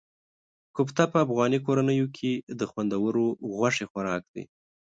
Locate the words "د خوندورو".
2.59-3.25